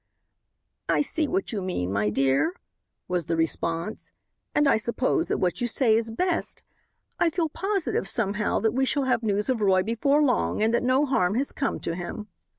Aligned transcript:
"I 0.89 1.03
see 1.03 1.27
what 1.27 1.51
you 1.51 1.61
mean, 1.61 1.93
my 1.93 2.09
dear," 2.09 2.55
was 3.07 3.27
the 3.27 3.35
response, 3.35 4.11
"and 4.55 4.67
I 4.67 4.77
suppose 4.77 5.27
that 5.27 5.37
what 5.37 5.61
you 5.61 5.67
say 5.67 5.95
is 5.95 6.09
best. 6.09 6.63
I 7.19 7.29
feel 7.29 7.49
positive, 7.49 8.07
somehow, 8.07 8.59
that 8.61 8.71
we 8.73 8.83
shall 8.83 9.03
have 9.03 9.21
news 9.21 9.47
of 9.47 9.61
Roy 9.61 9.83
before 9.83 10.23
long, 10.23 10.63
and 10.63 10.73
that 10.73 10.81
no 10.81 11.05
harm 11.05 11.35
has 11.35 11.51
come 11.51 11.79
to 11.81 11.93
him." 11.93 12.29